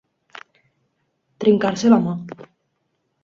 Trencar-se 1.45 1.91
la 1.93 1.99
mà. 2.07 2.17